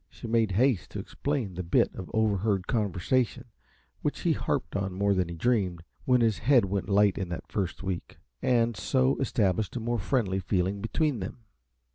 She 0.09 0.25
made 0.25 0.53
haste 0.53 0.89
to 0.89 0.99
explain 0.99 1.53
the 1.53 1.61
bit 1.61 1.93
of 1.93 2.09
overheard 2.11 2.65
conversation, 2.65 3.45
which 4.01 4.21
he 4.21 4.33
harped 4.33 4.75
on 4.75 4.93
more 4.95 5.13
than 5.13 5.29
he 5.29 5.35
dreamed, 5.35 5.83
when 6.05 6.21
his 6.21 6.39
head 6.39 6.65
went 6.65 6.89
light 6.89 7.19
in 7.19 7.29
that 7.29 7.51
first 7.51 7.83
week, 7.83 8.17
and 8.41 8.75
so 8.75 9.15
established 9.19 9.75
a 9.75 9.79
more 9.79 9.99
friendly 9.99 10.39
feeling 10.39 10.81
between 10.81 11.19
them. 11.19 11.43